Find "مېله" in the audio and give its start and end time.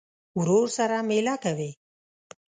1.09-1.35